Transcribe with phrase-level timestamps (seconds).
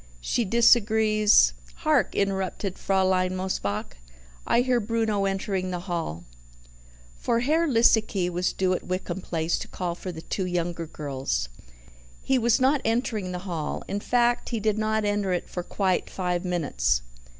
[0.19, 1.53] She disagrees"
[1.85, 3.97] "Hark!" interrupted Fraulein Mosebach.
[4.47, 6.23] "I hear Bruno entering the hall."
[7.19, 11.49] For Herr Liesecke was due at Wickham Place to call for the two younger girls.
[12.19, 16.09] He was not entering the hall in fact, he did not enter it for quite
[16.09, 17.03] five minutes.